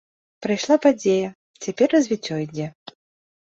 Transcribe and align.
Прайшла 0.45 0.77
падзея, 0.85 1.29
цяпер 1.67 1.87
развіццё 1.97 2.41
ідзе. 2.47 2.67